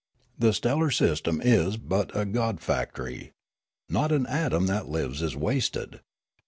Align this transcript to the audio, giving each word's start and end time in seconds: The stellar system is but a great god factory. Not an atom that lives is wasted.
The 0.39 0.51
stellar 0.51 0.89
system 0.89 1.39
is 1.45 1.77
but 1.77 2.09
a 2.17 2.25
great 2.25 2.31
god 2.33 2.59
factory. 2.59 3.33
Not 3.87 4.11
an 4.11 4.25
atom 4.25 4.65
that 4.65 4.89
lives 4.89 5.21
is 5.21 5.35
wasted. 5.35 5.99